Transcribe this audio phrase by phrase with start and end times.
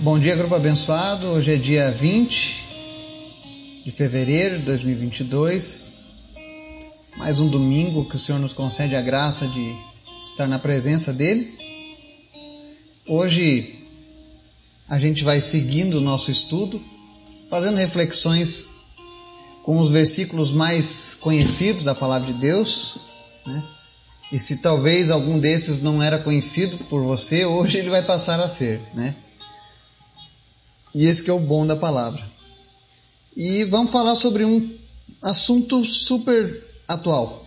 [0.00, 1.26] Bom dia, grupo abençoado.
[1.26, 5.94] Hoje é dia 20 de fevereiro de 2022.
[7.16, 9.74] Mais um domingo que o Senhor nos concede a graça de
[10.22, 11.52] estar na presença dele.
[13.08, 13.74] Hoje
[14.88, 16.80] a gente vai seguindo o nosso estudo,
[17.50, 18.70] fazendo reflexões
[19.64, 22.98] com os versículos mais conhecidos da palavra de Deus,
[23.44, 23.64] né?
[24.30, 28.46] E se talvez algum desses não era conhecido por você, hoje ele vai passar a
[28.46, 29.16] ser, né?
[30.94, 32.24] E esse que é o bom da palavra.
[33.36, 34.76] E vamos falar sobre um
[35.22, 37.44] assunto super atual.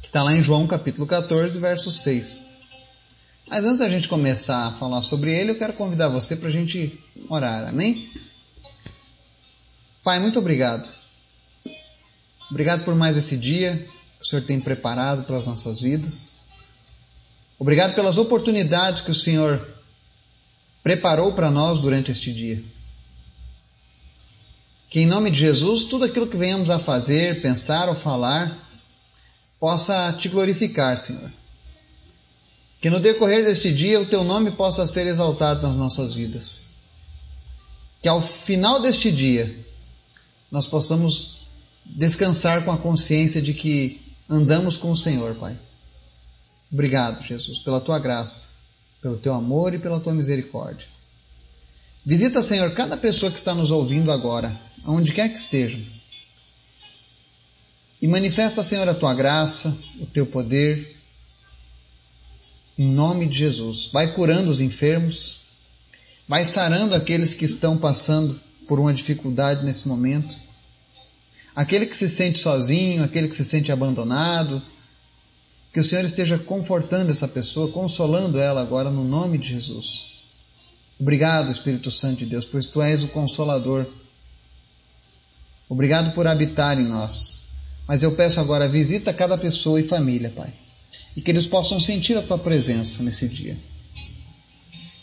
[0.00, 2.54] Que está lá em João capítulo 14, verso 6.
[3.48, 6.52] Mas antes da gente começar a falar sobre ele, eu quero convidar você para a
[6.52, 6.98] gente
[7.28, 8.10] orar, amém?
[10.02, 10.88] Pai, muito obrigado.
[12.50, 13.86] Obrigado por mais esse dia
[14.18, 16.34] que o Senhor tem preparado para as nossas vidas.
[17.58, 19.77] Obrigado pelas oportunidades que o Senhor
[20.82, 22.62] preparou para nós durante este dia.
[24.90, 28.56] Que em nome de Jesus, tudo aquilo que venhamos a fazer, pensar ou falar,
[29.60, 31.30] possa te glorificar, Senhor.
[32.80, 36.68] Que no decorrer deste dia o teu nome possa ser exaltado nas nossas vidas.
[38.00, 39.54] Que ao final deste dia
[40.50, 41.38] nós possamos
[41.84, 45.58] descansar com a consciência de que andamos com o Senhor, Pai.
[46.70, 48.50] Obrigado, Jesus, pela tua graça,
[49.00, 50.86] pelo teu amor e pela tua misericórdia.
[52.04, 55.80] Visita, Senhor, cada pessoa que está nos ouvindo agora, aonde quer que estejam.
[58.00, 60.96] E manifesta, Senhor, a tua graça, o teu poder,
[62.78, 63.90] em nome de Jesus.
[63.92, 65.40] Vai curando os enfermos,
[66.26, 70.48] vai sarando aqueles que estão passando por uma dificuldade nesse momento
[71.58, 74.62] aquele que se sente sozinho, aquele que se sente abandonado.
[75.78, 80.06] Que o Senhor esteja confortando essa pessoa, consolando ela agora no nome de Jesus.
[80.98, 83.86] Obrigado, Espírito Santo de Deus, pois tu és o consolador.
[85.68, 87.42] Obrigado por habitar em nós.
[87.86, 90.52] Mas eu peço agora, visita cada pessoa e família, Pai,
[91.16, 93.56] e que eles possam sentir a tua presença nesse dia.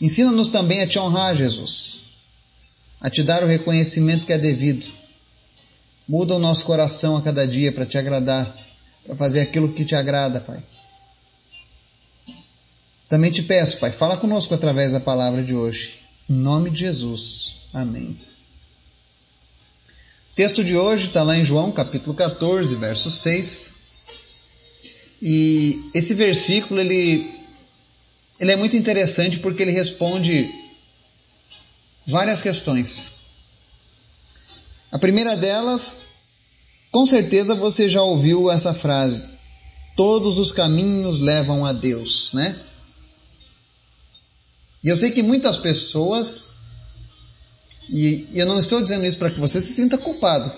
[0.01, 2.01] Ensina-nos também a te honrar, Jesus,
[2.99, 4.85] a te dar o reconhecimento que é devido
[6.07, 8.55] Muda o nosso coração a cada dia para te agradar,
[9.05, 10.61] para fazer aquilo que te agrada, Pai.
[13.07, 15.99] Também te peço, Pai, fala conosco através da palavra de hoje.
[16.29, 17.67] Em nome de Jesus.
[17.73, 18.17] Amém.
[20.31, 23.69] O texto de hoje está lá em João, capítulo 14, verso 6.
[25.21, 27.31] E esse versículo ele,
[28.39, 30.49] ele é muito interessante porque ele responde
[32.05, 33.11] várias questões.
[34.91, 36.01] A primeira delas,
[36.95, 39.21] com certeza você já ouviu essa frase:
[39.97, 42.57] todos os caminhos levam a Deus, né?
[44.81, 46.53] E eu sei que muitas pessoas,
[47.89, 50.49] e eu não estou dizendo isso para que você se sinta culpado,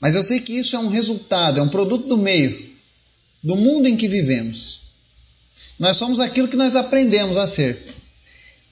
[0.00, 2.74] mas eu sei que isso é um resultado, é um produto do meio,
[3.44, 4.80] do mundo em que vivemos.
[5.78, 7.80] Nós somos aquilo que nós aprendemos a ser.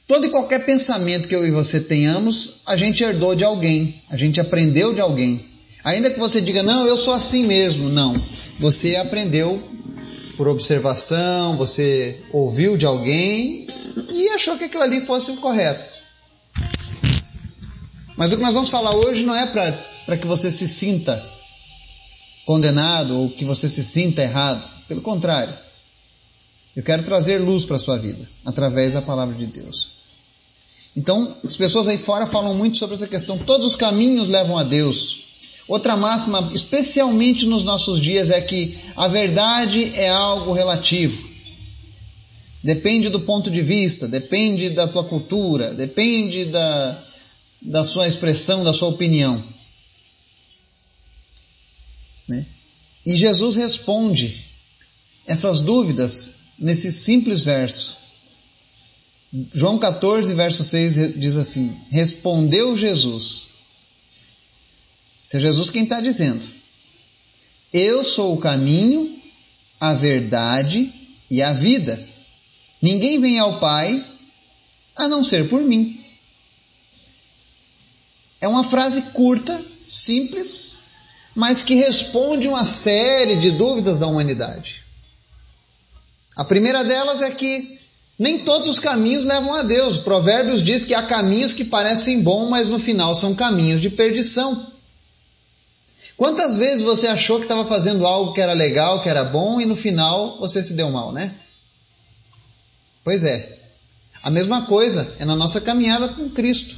[0.09, 4.17] Todo e qualquer pensamento que eu e você tenhamos, a gente herdou de alguém, a
[4.17, 5.58] gente aprendeu de alguém.
[5.85, 8.21] Ainda que você diga, não, eu sou assim mesmo, não.
[8.59, 9.63] Você aprendeu
[10.37, 13.67] por observação, você ouviu de alguém
[14.11, 15.99] e achou que aquilo ali fosse o correto.
[18.17, 21.23] Mas o que nós vamos falar hoje não é para que você se sinta
[22.45, 24.63] condenado ou que você se sinta errado.
[24.89, 25.55] Pelo contrário,
[26.75, 29.91] eu quero trazer luz para a sua vida através da palavra de Deus.
[30.97, 33.39] Então, as pessoas aí fora falam muito sobre essa questão.
[33.39, 35.28] Todos os caminhos levam a Deus.
[35.69, 41.29] Outra máxima, especialmente nos nossos dias, é que a verdade é algo relativo.
[42.65, 47.05] Depende do ponto de vista, depende da tua cultura, depende da,
[47.61, 49.45] da sua expressão, da sua opinião.
[52.27, 52.47] Né?
[53.05, 54.45] E Jesus responde
[55.27, 57.97] essas dúvidas nesse simples verso.
[59.55, 63.58] João 14, verso 6 diz assim: Respondeu Jesus.
[65.23, 66.45] Isso é Jesus quem está dizendo.
[67.73, 69.21] Eu sou o caminho,
[69.81, 70.93] a verdade
[71.31, 72.03] e a vida.
[72.81, 74.05] Ninguém vem ao Pai
[74.97, 76.05] a não ser por mim.
[78.41, 80.79] É uma frase curta, simples,
[81.35, 84.85] mas que responde uma série de dúvidas da humanidade.
[86.37, 87.79] A primeira delas é que
[88.19, 89.99] nem todos os caminhos levam a Deus.
[89.99, 94.73] Provérbios diz que há caminhos que parecem bons, mas no final são caminhos de perdição.
[96.19, 99.65] Quantas vezes você achou que estava fazendo algo que era legal, que era bom, e
[99.65, 101.33] no final você se deu mal, né?
[103.05, 103.57] Pois é.
[104.21, 106.75] A mesma coisa é na nossa caminhada com Cristo.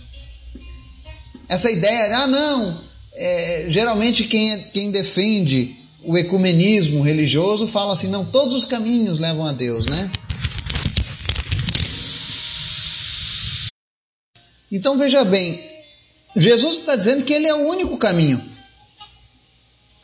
[1.49, 2.85] Essa ideia, ah, não,
[3.15, 9.19] é, geralmente quem, é, quem defende o ecumenismo religioso fala assim, não, todos os caminhos
[9.19, 10.11] levam a Deus, né?
[14.71, 15.67] Então veja bem,
[16.37, 18.50] Jesus está dizendo que ele é o único caminho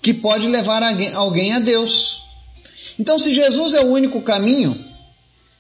[0.07, 2.23] que pode levar alguém a Deus.
[2.97, 4.79] Então, se Jesus é o único caminho,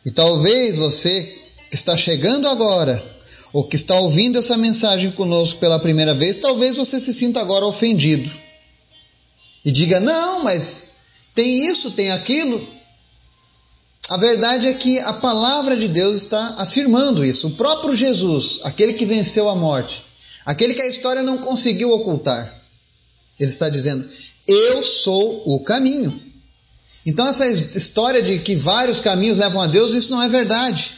[0.04, 1.36] e talvez você
[1.68, 3.04] que está chegando agora,
[3.52, 7.66] ou que está ouvindo essa mensagem conosco pela primeira vez, talvez você se sinta agora
[7.66, 8.30] ofendido.
[9.64, 10.90] E diga: não, mas
[11.34, 12.64] tem isso, tem aquilo.
[14.08, 17.48] A verdade é que a palavra de Deus está afirmando isso.
[17.48, 20.04] O próprio Jesus, aquele que venceu a morte,
[20.44, 22.62] aquele que a história não conseguiu ocultar,
[23.40, 24.08] ele está dizendo:
[24.46, 26.22] Eu sou o caminho.
[27.04, 30.92] Então, essa história de que vários caminhos levam a Deus, isso não é verdade.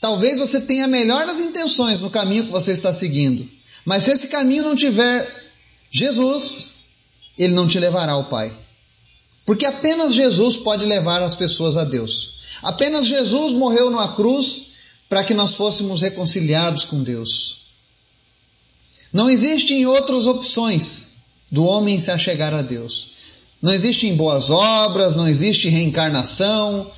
[0.00, 3.48] Talvez você tenha melhor das intenções no caminho que você está seguindo,
[3.84, 5.52] mas se esse caminho não tiver
[5.90, 6.72] Jesus,
[7.38, 8.52] ele não te levará ao Pai.
[9.46, 12.34] Porque apenas Jesus pode levar as pessoas a Deus.
[12.62, 14.66] Apenas Jesus morreu numa cruz
[15.08, 17.66] para que nós fôssemos reconciliados com Deus.
[19.12, 21.11] Não existem outras opções
[21.52, 23.12] do homem se achegar a Deus.
[23.60, 26.90] Não existem boas obras, não existe reencarnação,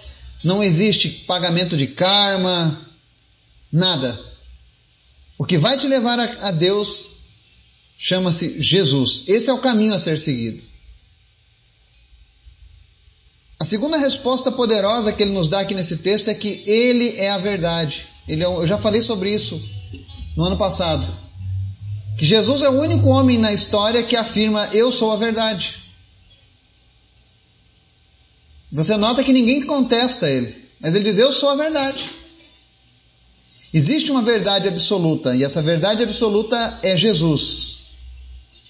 [0.45, 2.81] não existe pagamento de karma,
[3.71, 4.19] nada.
[5.37, 7.11] O que vai te levar a Deus
[7.99, 9.25] chama-se Jesus.
[9.27, 10.63] Esse é o caminho a ser seguido.
[13.59, 17.31] A segunda resposta poderosa que ele nos dá aqui nesse texto é que ele é
[17.31, 18.07] a verdade.
[18.29, 19.61] Ele é, eu já falei sobre isso
[20.37, 21.24] no ano passado.
[22.17, 25.83] Que Jesus é o único homem na história que afirma: Eu sou a verdade.
[28.71, 32.11] Você nota que ninguém contesta ele, mas ele diz: Eu sou a verdade.
[33.73, 37.79] Existe uma verdade absoluta, e essa verdade absoluta é Jesus.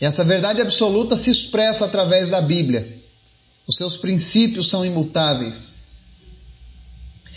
[0.01, 3.03] E essa verdade absoluta se expressa através da Bíblia.
[3.67, 5.77] Os seus princípios são imutáveis.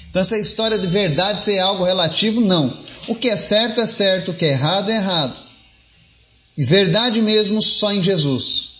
[0.09, 2.77] Então, essa história de verdade ser algo relativo, não.
[3.07, 5.46] O que é certo é certo, o que é errado é errado.
[6.57, 8.77] E verdade mesmo só em Jesus.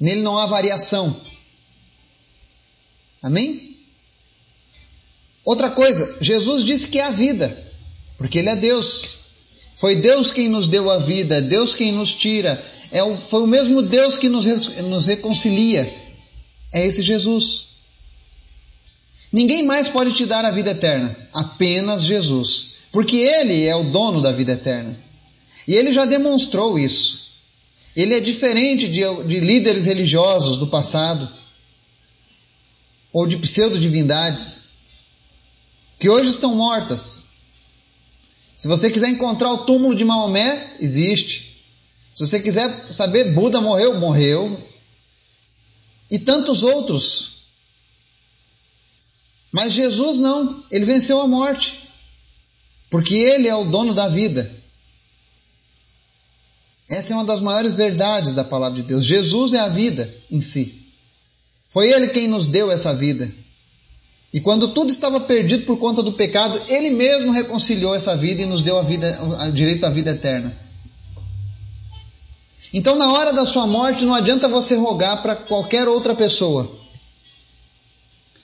[0.00, 1.18] Nele não há variação.
[3.22, 3.76] Amém?
[5.44, 7.56] Outra coisa, Jesus disse que é a vida,
[8.16, 9.18] porque Ele é Deus.
[9.74, 13.42] Foi Deus quem nos deu a vida, é Deus quem nos tira, é o, foi
[13.42, 15.90] o mesmo Deus que nos, nos reconcilia.
[16.72, 17.68] É esse Jesus.
[19.32, 24.20] Ninguém mais pode te dar a vida eterna, apenas Jesus, porque Ele é o dono
[24.20, 25.07] da vida eterna.
[25.68, 27.28] E Ele já demonstrou isso.
[27.94, 31.28] Ele é diferente de, de líderes religiosos do passado
[33.12, 34.62] ou de pseudo-divindades
[35.98, 37.26] que hoje estão mortas.
[38.56, 41.62] Se você quiser encontrar o túmulo de Maomé, existe.
[42.14, 44.66] Se você quiser saber, Buda morreu, morreu.
[46.10, 47.42] E tantos outros.
[49.52, 51.90] Mas Jesus não, ele venceu a morte.
[52.88, 54.57] Porque ele é o dono da vida.
[56.88, 59.04] Essa é uma das maiores verdades da palavra de Deus.
[59.04, 60.86] Jesus é a vida em si.
[61.68, 63.30] Foi Ele quem nos deu essa vida.
[64.32, 68.46] E quando tudo estava perdido por conta do pecado, Ele mesmo reconciliou essa vida e
[68.46, 69.18] nos deu a vida,
[69.48, 70.56] o direito à vida eterna.
[72.72, 76.70] Então, na hora da sua morte, não adianta você rogar para qualquer outra pessoa.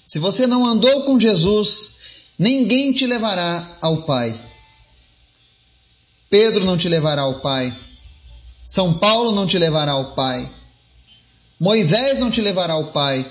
[0.06, 1.90] Se você não andou com Jesus,
[2.38, 4.38] ninguém te levará ao Pai.
[6.30, 7.74] Pedro não te levará ao Pai.
[8.66, 10.50] São Paulo não te levará ao Pai.
[11.60, 13.30] Moisés não te levará ao Pai.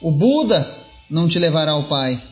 [0.00, 0.76] O Buda
[1.08, 2.22] não te levará ao Pai.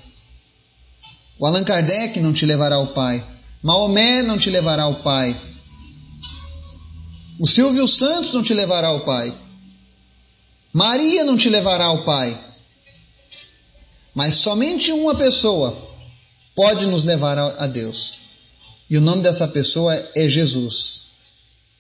[1.39, 3.25] O Allan Kardec não te levará ao Pai.
[3.63, 5.39] Maomé não te levará ao Pai.
[7.39, 9.37] O Silvio Santos não te levará ao Pai.
[10.73, 12.39] Maria não te levará ao Pai.
[14.15, 15.77] Mas somente uma pessoa
[16.55, 18.21] pode nos levar a Deus.
[18.89, 21.06] E o nome dessa pessoa é Jesus.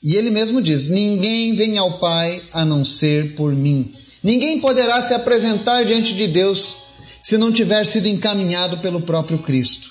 [0.02, 3.92] E ele mesmo diz: Ninguém vem ao Pai a não ser por mim.
[4.22, 6.76] Ninguém poderá se apresentar diante de Deus
[7.22, 9.90] se não tiver sido encaminhado pelo próprio Cristo.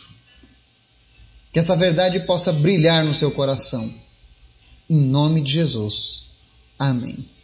[1.51, 3.93] Que essa verdade possa brilhar no seu coração.
[4.89, 6.25] Em nome de Jesus.
[6.77, 7.34] Amém.